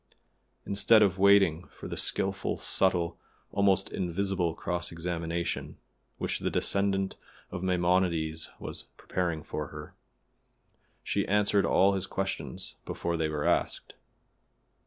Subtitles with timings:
[0.65, 3.19] Instead of waiting for the skillful, subtle,
[3.51, 5.77] almost invisible cross examination
[6.17, 7.17] which the descendant
[7.51, 9.93] of Maimonides was preparing for her,
[11.03, 13.93] she answered all his questions before they were asked.